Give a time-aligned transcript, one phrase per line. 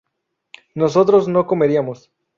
[0.73, 2.09] nosotros no comeríamos